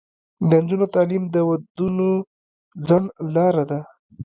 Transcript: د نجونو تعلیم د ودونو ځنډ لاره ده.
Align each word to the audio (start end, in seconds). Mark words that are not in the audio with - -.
د 0.49 0.51
نجونو 0.63 0.85
تعلیم 0.95 1.23
د 1.33 1.35
ودونو 1.49 2.09
ځنډ 2.87 3.05
لاره 3.35 3.63
ده. 3.69 3.79